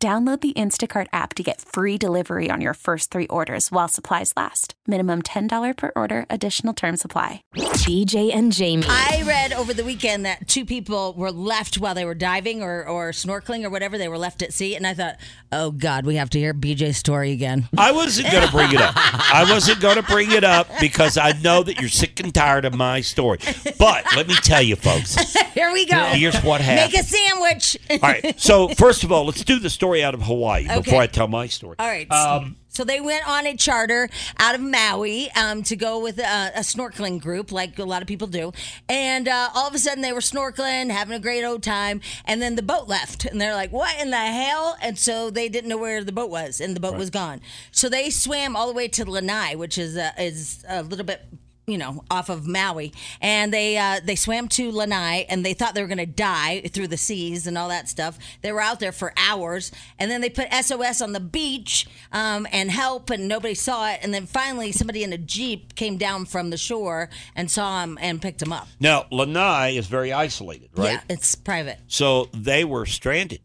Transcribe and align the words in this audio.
Download 0.00 0.40
the 0.40 0.52
Instacart 0.52 1.08
app 1.12 1.34
to 1.34 1.42
get 1.42 1.60
free 1.60 1.98
delivery 1.98 2.48
on 2.52 2.60
your 2.60 2.72
first 2.74 3.10
three 3.10 3.26
orders 3.26 3.72
while 3.72 3.88
supplies 3.88 4.32
last. 4.36 4.74
Minimum 4.86 5.22
$10 5.22 5.76
per 5.76 5.90
order, 5.96 6.24
additional 6.30 6.72
term 6.72 6.96
supply. 6.96 7.42
BJ 7.52 8.32
and 8.32 8.52
Jamie. 8.52 8.86
I 8.88 9.24
read 9.26 9.52
over 9.52 9.74
the 9.74 9.82
weekend 9.82 10.24
that 10.24 10.46
two 10.46 10.64
people 10.64 11.14
were 11.14 11.32
left 11.32 11.78
while 11.80 11.96
they 11.96 12.04
were 12.04 12.14
diving 12.14 12.62
or, 12.62 12.86
or 12.86 13.10
snorkeling 13.10 13.64
or 13.64 13.70
whatever. 13.70 13.98
They 13.98 14.06
were 14.06 14.18
left 14.18 14.40
at 14.40 14.52
sea. 14.52 14.76
And 14.76 14.86
I 14.86 14.94
thought, 14.94 15.16
oh, 15.50 15.72
God, 15.72 16.06
we 16.06 16.14
have 16.14 16.30
to 16.30 16.38
hear 16.38 16.54
BJ's 16.54 16.96
story 16.96 17.32
again. 17.32 17.68
I 17.76 17.90
wasn't 17.90 18.30
going 18.30 18.46
to 18.46 18.52
bring 18.52 18.70
it 18.70 18.80
up. 18.80 18.92
I 18.94 19.44
wasn't 19.50 19.80
going 19.80 19.96
to 19.96 20.04
bring 20.04 20.30
it 20.30 20.44
up 20.44 20.68
because 20.80 21.18
I 21.18 21.32
know 21.42 21.64
that 21.64 21.80
you're 21.80 21.88
sick 21.88 22.20
and 22.20 22.32
tired 22.32 22.64
of 22.64 22.72
my 22.72 23.00
story. 23.00 23.38
But 23.80 24.04
let 24.14 24.28
me 24.28 24.34
tell 24.36 24.62
you, 24.62 24.76
folks. 24.76 25.16
Here 25.54 25.72
we 25.72 25.86
go. 25.86 25.98
Here's 26.12 26.38
what 26.44 26.60
happened. 26.60 26.92
Make 26.92 27.00
a 27.00 27.04
sandwich. 27.04 27.76
All 27.90 27.98
right. 27.98 28.40
So 28.40 28.68
first 28.68 29.02
of 29.02 29.10
all, 29.10 29.24
let's 29.24 29.42
do 29.42 29.58
the 29.58 29.68
story 29.68 29.87
out 29.96 30.14
of 30.14 30.22
Hawaii 30.22 30.64
Okay. 30.66 30.80
before 30.80 31.00
I 31.00 31.06
tell 31.06 31.28
my 31.28 31.46
story. 31.46 31.76
All 31.78 31.86
right. 31.86 32.10
Um, 32.10 32.56
so 32.70 32.84
they 32.84 33.00
went 33.00 33.28
on 33.28 33.44
a 33.46 33.56
charter 33.56 34.08
out 34.38 34.54
of 34.54 34.60
Maui 34.60 35.28
um, 35.32 35.64
to 35.64 35.74
go 35.74 35.98
with 35.98 36.18
a, 36.18 36.52
a 36.54 36.60
snorkeling 36.60 37.20
group, 37.20 37.50
like 37.50 37.76
a 37.80 37.84
lot 37.84 38.02
of 38.02 38.08
people 38.08 38.28
do. 38.28 38.52
And 38.88 39.26
uh, 39.26 39.48
all 39.54 39.66
of 39.66 39.74
a 39.74 39.78
sudden, 39.78 40.00
they 40.02 40.12
were 40.12 40.20
snorkeling, 40.20 40.90
having 40.90 41.14
a 41.16 41.18
great 41.18 41.44
old 41.44 41.62
time, 41.64 42.00
and 42.24 42.40
then 42.40 42.54
the 42.54 42.62
boat 42.62 42.86
left, 42.86 43.24
and 43.24 43.40
they're 43.40 43.54
like, 43.54 43.72
"What 43.72 44.00
in 44.00 44.10
the 44.10 44.16
hell?" 44.16 44.76
And 44.80 44.96
so 44.96 45.28
they 45.30 45.48
didn't 45.48 45.68
know 45.70 45.78
where 45.78 46.04
the 46.04 46.12
boat 46.12 46.30
was, 46.30 46.60
and 46.60 46.76
the 46.76 46.80
boat 46.80 46.96
was 46.96 47.10
gone. 47.10 47.40
So 47.72 47.88
they 47.88 48.10
swam 48.10 48.54
all 48.54 48.68
the 48.68 48.74
way 48.74 48.86
to 48.88 49.10
Lanai, 49.10 49.56
which 49.56 49.76
is 49.76 49.96
uh, 49.96 50.12
is 50.16 50.64
a 50.68 50.82
little 50.84 51.06
bit 51.06 51.22
you 51.68 51.76
know, 51.78 52.02
off 52.10 52.30
of 52.30 52.46
Maui, 52.46 52.92
and 53.20 53.52
they 53.52 53.76
uh, 53.76 54.00
they 54.02 54.16
swam 54.16 54.48
to 54.48 54.72
Lanai, 54.72 55.26
and 55.28 55.44
they 55.44 55.52
thought 55.54 55.74
they 55.74 55.82
were 55.82 55.88
going 55.88 55.98
to 55.98 56.06
die 56.06 56.62
through 56.72 56.88
the 56.88 56.96
seas 56.96 57.46
and 57.46 57.58
all 57.58 57.68
that 57.68 57.88
stuff. 57.88 58.18
They 58.40 58.50
were 58.52 58.60
out 58.60 58.80
there 58.80 58.90
for 58.92 59.12
hours, 59.16 59.70
and 59.98 60.10
then 60.10 60.22
they 60.22 60.30
put 60.30 60.52
SOS 60.52 61.00
on 61.00 61.12
the 61.12 61.20
beach 61.20 61.86
um, 62.10 62.46
and 62.50 62.70
help, 62.70 63.10
and 63.10 63.28
nobody 63.28 63.54
saw 63.54 63.90
it. 63.90 64.00
And 64.02 64.14
then 64.14 64.26
finally, 64.26 64.72
somebody 64.72 65.04
in 65.04 65.12
a 65.12 65.18
jeep 65.18 65.74
came 65.74 65.98
down 65.98 66.24
from 66.24 66.50
the 66.50 66.56
shore 66.56 67.10
and 67.36 67.50
saw 67.50 67.82
him 67.82 67.98
and 68.00 68.22
picked 68.22 68.40
him 68.40 68.52
up. 68.52 68.66
now, 68.80 69.06
Lanai 69.10 69.76
is 69.76 69.86
very 69.86 70.12
isolated, 70.12 70.70
right? 70.74 70.92
Yeah, 70.92 71.00
it's 71.10 71.34
private. 71.34 71.78
So 71.86 72.28
they 72.32 72.64
were 72.64 72.86
stranded, 72.86 73.40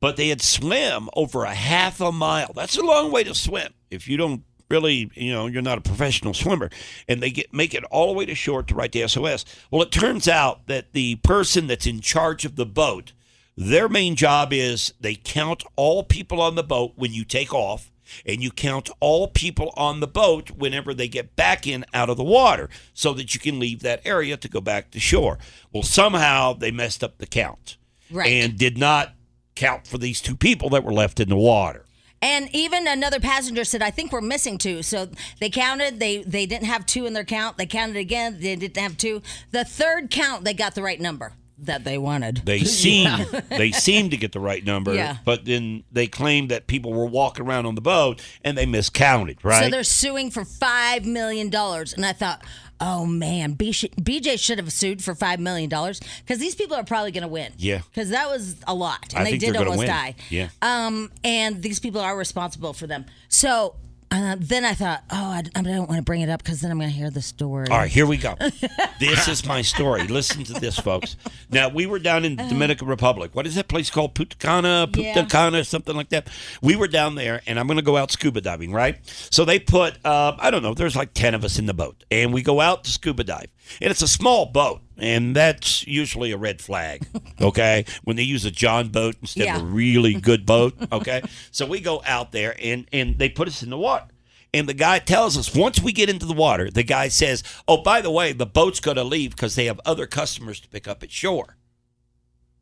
but 0.00 0.16
they 0.16 0.28
had 0.28 0.42
swam 0.42 1.08
over 1.14 1.44
a 1.44 1.54
half 1.54 2.00
a 2.00 2.12
mile. 2.12 2.52
That's 2.54 2.76
a 2.76 2.82
long 2.82 3.10
way 3.10 3.24
to 3.24 3.34
swim 3.34 3.72
if 3.90 4.08
you 4.08 4.16
don't 4.16 4.42
really, 4.72 5.10
you 5.14 5.30
know, 5.32 5.46
you're 5.46 5.62
not 5.62 5.78
a 5.78 5.82
professional 5.82 6.34
swimmer. 6.34 6.70
And 7.06 7.22
they 7.22 7.30
get 7.30 7.52
make 7.52 7.74
it 7.74 7.84
all 7.84 8.08
the 8.08 8.14
way 8.14 8.26
to 8.26 8.34
shore 8.34 8.62
to 8.64 8.74
write 8.74 8.90
the 8.92 9.06
SOS. 9.06 9.44
Well, 9.70 9.82
it 9.82 9.92
turns 9.92 10.26
out 10.26 10.66
that 10.66 10.92
the 10.94 11.16
person 11.16 11.66
that's 11.68 11.86
in 11.86 12.00
charge 12.00 12.44
of 12.44 12.56
the 12.56 12.66
boat, 12.66 13.12
their 13.56 13.88
main 13.88 14.16
job 14.16 14.52
is 14.52 14.94
they 14.98 15.14
count 15.14 15.62
all 15.76 16.02
people 16.02 16.40
on 16.40 16.54
the 16.56 16.64
boat 16.64 16.94
when 16.96 17.12
you 17.12 17.24
take 17.24 17.54
off. 17.54 17.90
And 18.26 18.42
you 18.42 18.50
count 18.50 18.90
all 19.00 19.26
people 19.28 19.72
on 19.74 20.00
the 20.00 20.06
boat 20.06 20.50
whenever 20.50 20.92
they 20.92 21.08
get 21.08 21.34
back 21.34 21.66
in 21.66 21.86
out 21.94 22.10
of 22.10 22.18
the 22.18 22.24
water 22.24 22.68
so 22.92 23.14
that 23.14 23.32
you 23.32 23.40
can 23.40 23.58
leave 23.58 23.80
that 23.80 24.02
area 24.04 24.36
to 24.36 24.48
go 24.48 24.60
back 24.60 24.90
to 24.90 25.00
shore. 25.00 25.38
Well, 25.72 25.82
somehow 25.82 26.52
they 26.52 26.70
messed 26.70 27.02
up 27.02 27.16
the 27.16 27.26
count 27.26 27.78
Right. 28.10 28.30
and 28.30 28.58
did 28.58 28.76
not 28.76 29.14
count 29.54 29.86
for 29.86 29.96
these 29.96 30.20
two 30.20 30.36
people 30.36 30.68
that 30.70 30.84
were 30.84 30.92
left 30.92 31.20
in 31.20 31.30
the 31.30 31.36
water. 31.36 31.86
And 32.22 32.48
even 32.54 32.86
another 32.86 33.20
passenger 33.20 33.64
said, 33.64 33.82
"I 33.82 33.90
think 33.90 34.12
we're 34.12 34.20
missing 34.20 34.56
two. 34.56 34.82
So 34.82 35.08
they 35.40 35.50
counted. 35.50 35.98
They 36.00 36.22
they 36.22 36.46
didn't 36.46 36.66
have 36.68 36.86
two 36.86 37.04
in 37.04 37.12
their 37.12 37.24
count. 37.24 37.58
They 37.58 37.66
counted 37.66 37.96
again. 37.96 38.38
They 38.40 38.56
didn't 38.56 38.76
have 38.78 38.96
two. 38.96 39.20
The 39.50 39.64
third 39.64 40.10
count, 40.10 40.44
they 40.44 40.54
got 40.54 40.74
the 40.76 40.82
right 40.82 41.00
number 41.00 41.32
that 41.58 41.84
they 41.84 41.98
wanted. 41.98 42.42
They 42.44 42.60
seemed 42.64 43.26
they 43.50 43.72
seemed 43.72 44.12
to 44.12 44.16
get 44.16 44.32
the 44.32 44.40
right 44.40 44.64
number, 44.64 44.94
Yeah. 44.94 45.16
but 45.24 45.44
then 45.44 45.84
they 45.92 46.06
claimed 46.06 46.50
that 46.50 46.66
people 46.66 46.92
were 46.92 47.06
walking 47.06 47.46
around 47.46 47.66
on 47.66 47.74
the 47.74 47.80
boat 47.80 48.20
and 48.44 48.56
they 48.56 48.66
miscounted, 48.66 49.44
right? 49.44 49.64
So 49.64 49.70
they're 49.70 49.84
suing 49.84 50.30
for 50.30 50.44
five 50.44 51.04
million 51.04 51.50
dollars, 51.50 51.92
and 51.92 52.04
I 52.06 52.12
thought, 52.12 52.42
oh 52.82 53.06
man, 53.06 53.54
BJ 53.56 54.38
should 54.38 54.58
have 54.58 54.72
sued 54.72 55.02
for 55.02 55.14
five 55.14 55.40
million 55.40 55.70
dollars 55.70 56.00
because 56.20 56.38
these 56.38 56.54
people 56.54 56.76
are 56.76 56.84
probably 56.84 57.12
going 57.12 57.22
to 57.22 57.28
win. 57.28 57.52
Yeah. 57.56 57.80
because 57.88 58.10
that 58.10 58.28
was 58.28 58.56
a 58.66 58.74
lot, 58.74 59.14
and 59.14 59.26
I 59.26 59.30
they 59.30 59.38
did 59.38 59.56
almost 59.56 59.86
die. 59.86 60.16
Yeah. 60.28 60.48
Um, 60.60 61.10
and 61.24 61.62
these 61.62 61.78
people 61.80 62.00
are 62.00 62.16
responsible 62.16 62.72
for 62.72 62.86
them. 62.86 63.06
So. 63.28 63.76
Uh, 64.12 64.36
then 64.38 64.62
I 64.62 64.74
thought, 64.74 65.04
oh, 65.10 65.16
I, 65.16 65.42
I 65.54 65.62
don't 65.62 65.88
want 65.88 65.96
to 65.96 66.02
bring 66.02 66.20
it 66.20 66.28
up 66.28 66.42
because 66.42 66.60
then 66.60 66.70
I'm 66.70 66.78
going 66.78 66.90
to 66.90 66.94
hear 66.94 67.08
the 67.08 67.22
story. 67.22 67.66
All 67.70 67.78
right, 67.78 67.90
here 67.90 68.04
we 68.06 68.18
go. 68.18 68.36
this 69.00 69.26
is 69.26 69.46
my 69.46 69.62
story. 69.62 70.06
Listen 70.06 70.44
to 70.44 70.52
this, 70.52 70.78
folks. 70.78 71.16
Now 71.50 71.70
we 71.70 71.86
were 71.86 71.98
down 71.98 72.26
in 72.26 72.36
the 72.36 72.44
Dominican 72.44 72.88
Republic. 72.88 73.30
What 73.34 73.46
is 73.46 73.54
that 73.54 73.68
place 73.68 73.88
called? 73.88 74.14
Punta 74.14 74.36
Cana, 74.36 74.86
Punta 74.92 75.02
Yeah. 75.02 75.62
Something 75.62 75.96
like 75.96 76.10
that. 76.10 76.28
We 76.60 76.76
were 76.76 76.88
down 76.88 77.14
there, 77.14 77.40
and 77.46 77.58
I'm 77.58 77.66
going 77.66 77.78
to 77.78 77.82
go 77.82 77.96
out 77.96 78.10
scuba 78.10 78.42
diving. 78.42 78.70
Right. 78.70 78.98
So 79.30 79.46
they 79.46 79.58
put, 79.58 79.96
uh, 80.04 80.36
I 80.38 80.50
don't 80.50 80.62
know, 80.62 80.74
there's 80.74 80.94
like 80.94 81.14
ten 81.14 81.34
of 81.34 81.42
us 81.42 81.58
in 81.58 81.64
the 81.64 81.74
boat, 81.74 82.04
and 82.10 82.34
we 82.34 82.42
go 82.42 82.60
out 82.60 82.84
to 82.84 82.90
scuba 82.90 83.24
dive, 83.24 83.48
and 83.80 83.90
it's 83.90 84.02
a 84.02 84.08
small 84.08 84.44
boat. 84.44 84.82
And 85.02 85.34
that's 85.34 85.86
usually 85.86 86.30
a 86.32 86.36
red 86.36 86.60
flag, 86.62 87.06
okay? 87.40 87.84
when 88.04 88.16
they 88.16 88.22
use 88.22 88.44
a 88.44 88.50
John 88.52 88.88
boat 88.88 89.16
instead 89.20 89.46
Yeah. 89.46 89.56
of 89.56 89.62
a 89.62 89.66
really 89.66 90.14
good 90.14 90.46
boat, 90.54 90.74
okay? 90.92 91.22
so 91.50 91.66
we 91.66 91.80
go 91.80 92.02
out 92.06 92.30
there 92.32 92.54
and 92.62 92.86
and 92.92 93.18
they 93.18 93.28
put 93.28 93.48
us 93.48 93.62
in 93.62 93.70
the 93.70 93.78
water. 93.78 94.06
And 94.54 94.68
the 94.68 94.74
guy 94.74 94.98
tells 94.98 95.36
us 95.38 95.54
once 95.54 95.80
we 95.80 95.92
get 95.92 96.10
into 96.10 96.26
the 96.26 96.34
water, 96.34 96.70
the 96.70 96.82
guy 96.82 97.08
says, 97.08 97.42
"Oh, 97.66 97.78
by 97.82 98.00
the 98.02 98.10
way, 98.10 98.32
the 98.32 98.44
boat's 98.46 98.80
going 98.80 98.98
to 98.98 99.02
leave 99.04 99.30
because 99.34 99.54
they 99.54 99.64
have 99.64 99.80
other 99.86 100.06
customers 100.06 100.60
to 100.60 100.68
pick 100.68 100.86
up 100.86 101.02
at 101.02 101.10
shore." 101.10 101.56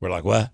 We're 0.00 0.10
like, 0.10 0.24
"What? 0.24 0.50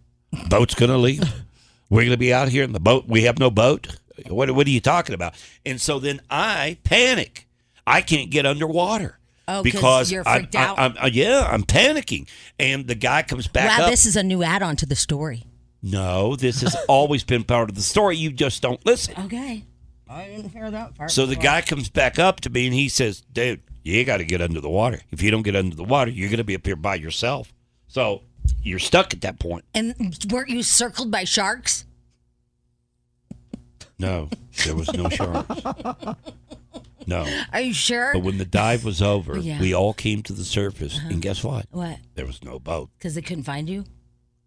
Boat's 0.48 0.74
going 0.74 0.90
to 0.90 0.96
leave? 0.96 1.22
We're 1.90 2.00
going 2.00 2.10
to 2.10 2.16
be 2.16 2.32
out 2.34 2.48
here 2.48 2.64
in 2.64 2.72
the 2.72 2.80
boat? 2.80 3.04
We 3.06 3.22
have 3.24 3.38
no 3.38 3.50
boat? 3.50 3.98
What? 4.28 4.50
What 4.50 4.66
are 4.66 4.70
you 4.70 4.80
talking 4.80 5.14
about?" 5.14 5.34
And 5.66 5.78
so 5.80 5.98
then 5.98 6.20
I 6.30 6.78
panic. 6.84 7.46
I 7.86 8.00
can't 8.00 8.30
get 8.30 8.46
underwater. 8.46 9.18
Oh, 9.48 9.62
'cause 9.62 9.62
because 9.62 10.12
you're 10.12 10.26
I'm- 10.26 10.40
freaked 10.40 10.54
out? 10.56 10.78
I'm, 10.78 10.96
I'm- 10.98 11.10
yeah, 11.12 11.46
I'm 11.50 11.62
panicking, 11.62 12.28
and 12.58 12.86
the 12.86 12.94
guy 12.96 13.22
comes 13.22 13.46
back 13.46 13.78
wow, 13.78 13.84
up. 13.84 13.90
this 13.90 14.04
is 14.06 14.16
a 14.16 14.22
new 14.22 14.42
add-on 14.42 14.74
to 14.76 14.86
the 14.86 14.96
story. 14.96 15.44
no, 15.82 16.34
this 16.36 16.62
has 16.62 16.74
always 16.88 17.22
been 17.24 17.44
part 17.44 17.68
of 17.70 17.76
the 17.76 17.82
story. 17.82 18.16
You 18.16 18.32
just 18.32 18.60
don't 18.62 18.84
listen. 18.84 19.14
Okay, 19.26 19.64
I 20.08 20.24
didn't 20.26 20.50
hear 20.50 20.70
that 20.70 20.96
part. 20.96 21.10
So 21.12 21.26
the 21.26 21.36
guy 21.36 21.62
comes 21.62 21.88
back 21.88 22.18
up 22.18 22.40
to 22.40 22.50
me 22.50 22.66
and 22.66 22.74
he 22.74 22.88
says, 22.88 23.22
"Dude, 23.32 23.60
you 23.84 24.04
got 24.04 24.16
to 24.16 24.24
get 24.24 24.40
under 24.40 24.60
the 24.60 24.68
water. 24.70 25.00
If 25.12 25.22
you 25.22 25.30
don't 25.30 25.42
get 25.42 25.54
under 25.54 25.76
the 25.76 25.84
water, 25.84 26.10
you're 26.10 26.28
going 26.28 26.38
to 26.38 26.44
be 26.44 26.56
up 26.56 26.66
here 26.66 26.74
by 26.76 26.96
yourself. 26.96 27.52
So 27.86 28.22
you're 28.62 28.78
stuck 28.80 29.14
at 29.14 29.20
that 29.20 29.38
point." 29.38 29.64
and 29.74 29.94
weren't 30.30 30.48
you 30.50 30.62
circled 30.64 31.10
by 31.12 31.22
sharks? 31.24 31.84
No, 33.98 34.28
there 34.64 34.74
was 34.76 34.92
no 34.92 35.08
sharks. 35.08 35.60
No. 37.06 37.26
Are 37.52 37.60
you 37.60 37.72
sure? 37.72 38.12
But 38.14 38.22
when 38.22 38.38
the 38.38 38.44
dive 38.44 38.84
was 38.84 39.00
over, 39.00 39.38
Yeah. 39.38 39.60
we 39.60 39.74
all 39.74 39.94
came 39.94 40.22
to 40.24 40.32
the 40.32 40.44
surface, 40.44 40.98
and 40.98 41.22
guess 41.22 41.42
what? 41.44 41.66
What? 41.70 41.98
There 42.14 42.26
was 42.26 42.42
no 42.42 42.58
boat. 42.58 42.90
Because 42.98 43.14
they 43.14 43.22
couldn't 43.22 43.44
find 43.44 43.68
you? 43.68 43.84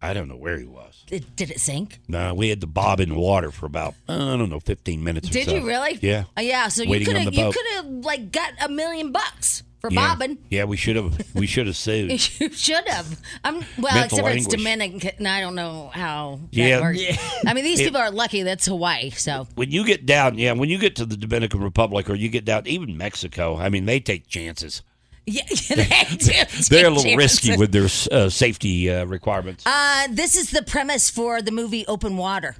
I 0.02 0.14
don't 0.14 0.28
know 0.28 0.36
where 0.36 0.58
he 0.58 0.64
was. 0.64 1.04
Did, 1.08 1.36
did 1.36 1.50
it 1.50 1.60
sink? 1.60 1.98
No, 2.08 2.32
we 2.32 2.48
had 2.48 2.62
to 2.62 2.66
bob 2.66 3.00
in 3.00 3.10
the 3.10 3.18
water 3.18 3.50
for 3.50 3.66
about 3.66 3.94
I 4.08 4.16
don't 4.16 4.48
know, 4.48 4.60
15 4.60 5.04
minutes. 5.04 5.28
or 5.28 5.32
Did 5.32 5.46
so. 5.48 5.56
you 5.56 5.66
really? 5.66 5.98
Yeah. 6.00 6.24
Uh, 6.38 6.40
yeah. 6.40 6.68
So 6.68 6.82
you 6.84 6.90
Waiting 6.90 7.06
could 7.08 7.16
on 7.16 7.22
have 7.24 7.34
you 7.34 7.44
boat. 7.44 7.54
could 7.54 7.66
have 7.74 7.86
like 7.86 8.32
got 8.32 8.52
a 8.62 8.68
million 8.70 9.12
bucks 9.12 9.62
for 9.80 9.90
Yeah. 9.90 10.08
bobbing. 10.14 10.38
Yeah, 10.50 10.64
we 10.64 10.76
should 10.76 10.96
have. 10.96 11.34
We 11.34 11.46
should 11.46 11.66
have 11.66 11.76
sued. 11.76 12.10
You 12.40 12.50
should 12.52 12.86
have. 12.88 13.20
I'm 13.44 13.64
well, 13.78 13.94
Mental 13.94 14.18
except 14.18 14.22
for 14.22 14.30
it's. 14.30 14.46
Dominican. 14.46 15.10
and 15.18 15.26
I 15.28 15.40
don't 15.40 15.54
know 15.54 15.90
how. 15.92 16.40
That 16.52 16.56
Yeah. 16.56 16.80
works. 16.80 17.00
Yeah. 17.00 17.16
I 17.46 17.54
mean, 17.54 17.64
these 17.64 17.80
people 17.80 18.00
are 18.00 18.10
lucky. 18.10 18.42
That's 18.42 18.66
Hawaii. 18.66 19.10
So 19.10 19.46
when 19.54 19.70
you 19.70 19.84
get 19.84 20.06
down, 20.06 20.38
yeah, 20.38 20.52
when 20.52 20.68
you 20.68 20.78
get 20.78 20.96
to 20.96 21.06
the 21.06 21.16
Dominican 21.16 21.60
Republic 21.60 22.08
or 22.10 22.14
you 22.14 22.28
get 22.28 22.44
down, 22.44 22.66
even 22.66 22.96
Mexico, 22.96 23.56
I 23.56 23.68
mean, 23.68 23.86
they 23.86 24.00
take 24.00 24.26
chances. 24.28 24.82
yeah, 25.26 25.42
they 25.68 25.84
do 26.16 26.16
They're 26.70 26.86
a 26.86 26.94
take 26.94 26.96
little 26.96 27.16
risky 27.16 27.56
with 27.56 27.72
their 27.72 27.88
uh, 28.10 28.28
safety 28.30 28.90
uh, 28.90 29.04
requirements. 29.04 29.64
Uh, 29.66 30.08
this 30.10 30.34
is 30.36 30.50
the 30.50 30.62
premise 30.62 31.08
for 31.10 31.40
the 31.42 31.52
movie 31.52 31.84
Open 31.86 32.16
Water. 32.16 32.56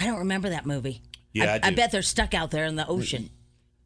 I 0.00 0.06
don't 0.06 0.18
remember 0.18 0.48
that 0.50 0.66
movie. 0.66 1.02
Yeah, 1.32 1.58
I 1.62 1.66
I, 1.66 1.70
do. 1.70 1.76
bet 1.76 1.92
they're 1.92 2.02
stuck 2.02 2.32
out 2.32 2.50
there 2.50 2.64
in 2.64 2.76
the 2.76 2.86
ocean. 2.86 3.30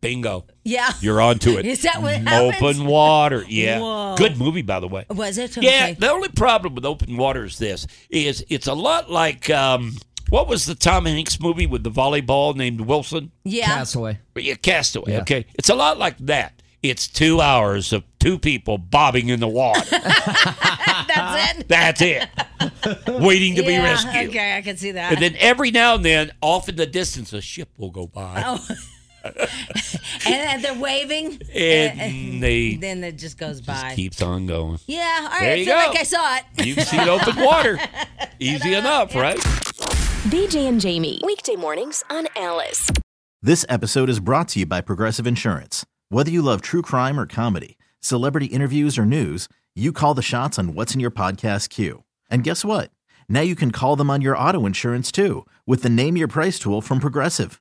Bingo. 0.01 0.47
Yeah. 0.65 0.93
You're 1.01 1.21
on 1.21 1.39
to 1.41 1.59
it. 1.59 1.67
Is 1.71 1.83
that 1.83 2.01
what 2.01 2.17
happens? 2.17 2.55
Open 2.63 2.87
water. 2.87 3.45
Yeah. 3.49 3.81
Whoa. 3.81 4.15
Good 4.17 4.39
movie, 4.39 4.63
by 4.63 4.81
the 4.81 4.89
way. 4.89 5.05
Was 5.11 5.39
it? 5.39 5.57
Yeah. 5.57 5.93
The 5.93 6.11
only 6.11 6.29
problem 6.29 6.75
with 6.75 6.85
open 6.85 7.17
water 7.17 7.45
is 7.45 7.59
this: 7.59 7.87
is 8.09 8.45
it's 8.49 8.67
a 8.67 8.75
lot 8.75 9.11
like 9.11 9.51
um, 9.51 9.97
What 10.31 10.49
was 10.49 10.67
the 10.67 10.75
Tom 10.75 11.07
Hanks 11.07 11.41
movie 11.41 11.67
with 11.67 11.83
the 11.83 11.91
volleyball 11.91 12.55
named 12.55 12.81
Wilson? 12.83 13.33
Yeah. 13.45 13.67
Castaway. 13.67 14.19
Yeah, 14.37 14.55
Castaway. 14.55 15.13
Yeah. 15.13 15.21
Okay, 15.21 15.47
it's 15.55 15.69
a 15.69 15.75
lot 15.75 15.99
like 15.99 16.17
that. 16.19 16.55
It's 16.83 17.09
two 17.09 17.43
hours 17.43 17.93
of 17.93 18.05
two 18.21 18.39
people 18.39 18.79
bobbing 18.79 19.29
in 19.29 19.41
the 19.41 19.49
water. 19.49 19.85
That's 19.91 21.59
it. 21.59 21.69
That's 21.69 22.01
it. 22.01 22.29
Waiting 23.07 23.57
to 23.57 23.63
be 23.63 23.77
rescued. 23.77 24.31
Okay, 24.31 24.57
I 24.57 24.63
can 24.63 24.79
see 24.79 24.93
that. 24.93 25.13
And 25.13 25.21
then 25.21 25.37
every 25.39 25.71
now 25.71 25.97
and 25.97 26.05
then, 26.05 26.31
off 26.41 26.71
in 26.71 26.77
the 26.77 26.87
distance, 26.87 27.35
a 27.35 27.43
ship 27.43 27.69
will 27.77 27.91
go 27.91 28.07
by. 28.07 28.43
Oh. 28.47 28.67
and 29.25 29.37
then 30.25 30.63
they're 30.63 30.75
waving. 30.79 31.41
And 31.55 32.01
uh, 32.01 32.05
uh, 32.05 32.41
they 32.41 32.77
then 32.81 33.05
it 33.05 33.17
just 33.19 33.39
goes 33.39 33.61
by. 33.61 33.95
keeps 33.95 34.23
on 34.23 34.47
going. 34.47 34.79
yeah, 34.87 35.29
all 35.33 35.39
right. 35.39 35.41
There 35.41 35.53
I 35.53 35.65
feel 35.65 35.75
go. 35.75 35.87
like 35.91 35.99
I 35.99 36.03
saw 36.05 36.37
it. 36.37 36.45
You've 36.67 36.83
seen 36.87 37.09
open 37.09 37.37
water. 37.37 37.79
Easy 38.41 38.75
enough, 38.75 39.15
right? 39.15 39.39
BJ 40.29 40.69
and 40.69 40.81
Jamie. 40.81 41.21
Weekday 41.25 41.57
mornings 41.57 42.05
on 42.11 42.27
Alice. 42.37 42.91
This 43.43 43.65
episode 43.69 44.09
is 44.11 44.21
brought 44.21 44.49
to 44.49 44.61
you 44.61 44.67
by 44.67 44.81
Progressive 44.81 45.27
Insurance. 45.27 45.87
Whether 46.11 46.31
you 46.31 46.43
love 46.43 46.61
true 46.61 46.83
crime 46.83 47.19
or 47.19 47.27
comedy, 47.27 47.79
celebrity 48.01 48.47
interviews 48.47 48.99
or 48.99 49.07
news, 49.07 49.49
you 49.75 49.93
call 49.93 50.15
the 50.15 50.23
shots 50.23 50.59
on 50.59 50.75
what's 50.75 50.95
in 50.95 51.01
your 51.01 51.11
podcast 51.11 51.69
queue. 51.71 52.05
And 52.31 52.45
guess 52.45 52.65
what? 52.65 52.91
Now 53.29 53.41
you 53.41 53.55
can 53.55 53.71
call 53.71 53.97
them 53.97 54.11
on 54.11 54.21
your 54.21 54.37
auto 54.37 54.67
insurance 54.67 55.11
too 55.13 55.47
with 55.67 55.83
the 55.83 55.89
Name 55.89 56.17
Your 56.17 56.29
Price 56.29 56.59
tool 56.59 56.81
from 56.83 57.01
Progressive. 57.01 57.61